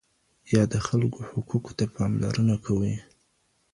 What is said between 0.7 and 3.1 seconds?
د خلکو حقوقو ته پاملرنه کوي،